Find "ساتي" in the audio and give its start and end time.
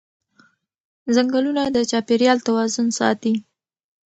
2.99-3.33